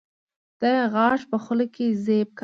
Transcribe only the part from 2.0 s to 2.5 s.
زېب کا